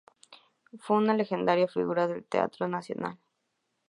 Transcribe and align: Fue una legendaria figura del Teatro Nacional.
Fue 0.79 0.97
una 0.97 1.13
legendaria 1.13 1.67
figura 1.67 2.07
del 2.07 2.25
Teatro 2.25 2.67
Nacional. 2.67 3.19